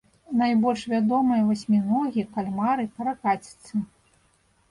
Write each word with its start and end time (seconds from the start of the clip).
Найбольш 0.37 0.85
вядомыя 0.93 1.41
васьміногі, 1.49 2.21
кальмары, 2.37 2.85
каракаціцы. 2.97 3.83